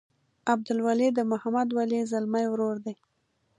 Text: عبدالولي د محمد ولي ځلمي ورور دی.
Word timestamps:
عبدالولي 0.51 1.09
د 1.13 1.19
محمد 1.31 1.67
ولي 1.77 2.01
ځلمي 2.11 2.45
ورور 2.49 2.75
دی. 2.85 2.93